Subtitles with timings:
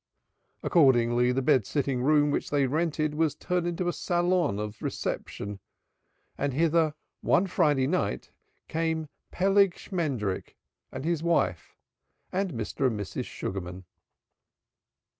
[0.63, 5.59] Accordingly the bed sitting room which they rented was turned into a salon of reception,
[6.39, 8.31] and hither one Friday night
[8.67, 10.55] came Peleg Shmendrik
[10.91, 11.75] and his wife
[12.31, 12.87] and Mr.
[12.87, 13.25] and Mrs.
[13.25, 13.85] Sugarman.